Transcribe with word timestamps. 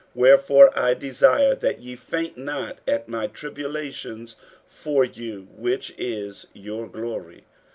49:003:013 0.01 0.09
Wherefore 0.15 0.79
I 0.79 0.93
desire 0.95 1.53
that 1.53 1.81
ye 1.83 1.95
faint 1.95 2.35
not 2.35 2.79
at 2.87 3.07
my 3.07 3.27
tribulations 3.27 4.35
for 4.65 5.05
you, 5.05 5.47
which 5.53 5.93
is 5.95 6.47
your 6.53 6.87
glory. 6.87 7.43